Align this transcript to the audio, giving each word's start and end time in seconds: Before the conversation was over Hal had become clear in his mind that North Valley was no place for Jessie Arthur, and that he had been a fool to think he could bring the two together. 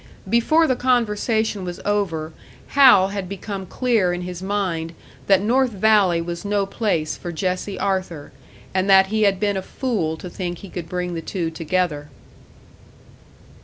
Before 0.27 0.65
the 0.65 0.75
conversation 0.75 1.63
was 1.63 1.79
over 1.85 2.33
Hal 2.69 3.09
had 3.09 3.29
become 3.29 3.67
clear 3.67 4.11
in 4.13 4.21
his 4.21 4.41
mind 4.41 4.95
that 5.27 5.43
North 5.43 5.69
Valley 5.69 6.19
was 6.23 6.43
no 6.43 6.65
place 6.65 7.15
for 7.15 7.31
Jessie 7.31 7.77
Arthur, 7.77 8.31
and 8.73 8.89
that 8.89 9.07
he 9.13 9.21
had 9.29 9.39
been 9.39 9.57
a 9.57 9.61
fool 9.61 10.17
to 10.17 10.27
think 10.27 10.57
he 10.57 10.71
could 10.71 10.89
bring 10.89 11.13
the 11.13 11.21
two 11.21 11.51
together. 11.51 12.09